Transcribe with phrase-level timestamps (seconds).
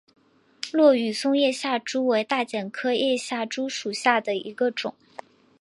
[0.71, 4.95] 落羽松叶下珠为大戟科叶下珠属下的一个种。